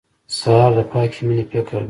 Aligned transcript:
سهار 0.37 0.71
د 0.77 0.79
پاکې 0.91 1.19
مېنې 1.27 1.43
فکر 1.51 1.73
دی. 1.77 1.79